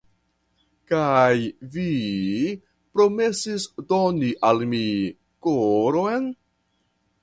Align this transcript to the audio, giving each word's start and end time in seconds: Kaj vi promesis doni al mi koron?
Kaj 0.91 1.35
vi 1.75 1.85
promesis 2.97 3.69
doni 3.95 4.35
al 4.51 4.67
mi 4.75 4.85
koron? 5.47 6.31